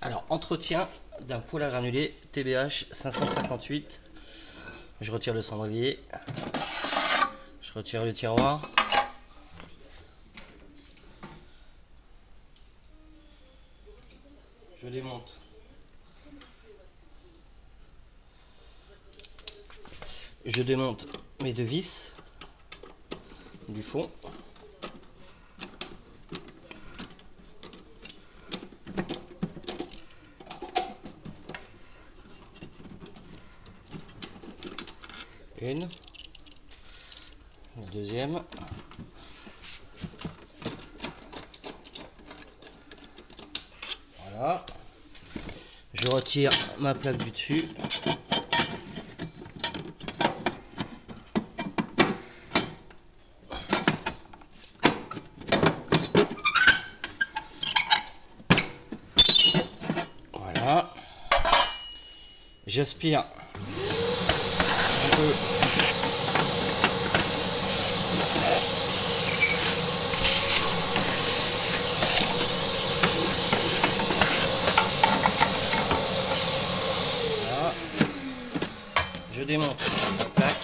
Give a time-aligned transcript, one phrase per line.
[0.00, 0.88] Alors, entretien
[1.22, 1.70] d'un poêle à
[2.32, 4.00] TBH 558.
[5.00, 5.98] Je retire le cendrier.
[7.62, 8.70] Je retire le tiroir.
[14.80, 15.34] Je démonte.
[20.46, 21.06] Je démonte
[21.42, 22.12] mes deux vis
[23.68, 24.08] du fond.
[35.60, 35.88] Une.
[37.76, 38.42] La deuxième.
[44.22, 44.64] Voilà.
[45.94, 47.64] Je retire ma plaque du dessus.
[60.32, 60.94] Voilà.
[62.68, 63.24] J'aspire
[65.18, 65.34] Voilà.
[79.34, 79.80] Je démonte
[80.18, 80.56] la plaque.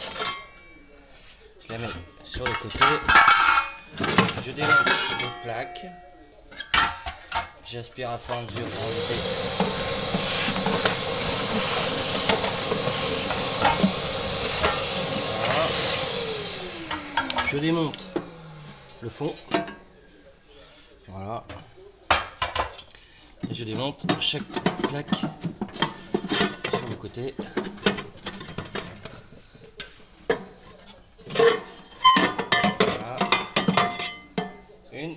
[1.67, 1.89] Je la mets
[2.25, 2.79] sur le côté.
[4.47, 5.85] Je démonte l'autre plaque.
[7.69, 8.91] J'aspire à fond mesure pour
[15.47, 15.69] Voilà.
[17.55, 17.97] Je démonte
[19.01, 19.33] le fond.
[21.07, 21.45] Voilà.
[23.49, 24.43] Et je démonte chaque
[24.89, 25.15] plaque
[26.69, 27.33] sur le côté.
[32.81, 33.19] Voilà.
[34.93, 35.17] Une.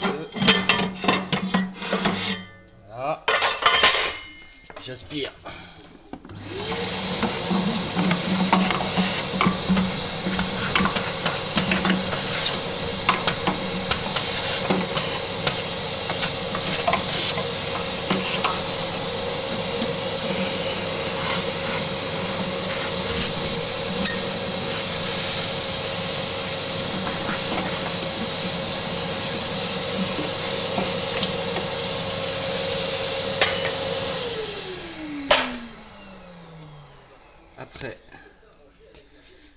[0.00, 0.28] Deux.
[2.86, 3.26] Voilà.
[4.84, 5.32] J'aspire.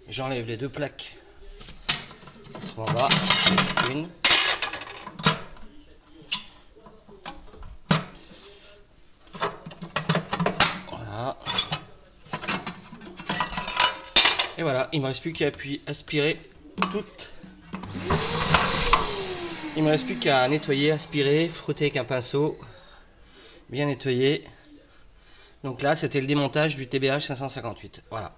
[0.10, 1.16] J'enlève les deux plaques
[2.60, 3.10] qui sont en bas.
[3.90, 4.08] Une.
[10.90, 11.38] Voilà.
[14.58, 16.40] Et voilà, il me reste plus qu'à appuyer, aspirer
[16.92, 17.30] toutes.
[19.78, 22.58] Il me reste plus qu'à nettoyer, aspirer, frotter avec un pinceau,
[23.70, 24.46] bien nettoyer.
[25.64, 28.04] Donc là, c'était le démontage du TBH 558.
[28.10, 28.32] Voilà.